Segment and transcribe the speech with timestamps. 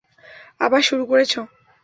[0.61, 1.37] আবার শুরু করেছে।